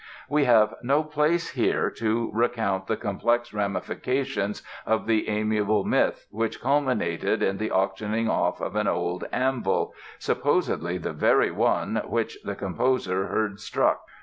We 0.27 0.45
have 0.45 0.73
no 0.81 1.03
place 1.03 1.51
here 1.51 1.91
to 1.97 2.31
recount 2.33 2.87
the 2.87 2.97
complex 2.97 3.53
ramifications 3.53 4.63
of 4.83 5.05
the 5.05 5.29
amiable 5.29 5.83
myth 5.83 6.25
which 6.31 6.59
culminated 6.59 7.43
in 7.43 7.59
the 7.59 7.69
auctioning 7.69 8.27
off 8.27 8.61
of 8.61 8.75
an 8.75 8.87
old 8.87 9.25
anvil—supposedly 9.31 10.97
the 10.97 11.13
very 11.13 11.51
one 11.51 11.97
which 12.05 12.39
the 12.43 12.55
composer 12.55 13.27
heard 13.27 13.59
struck! 13.59 14.07